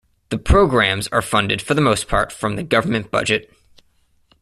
[0.29, 3.53] The programmes are funded for the most part from the government budget.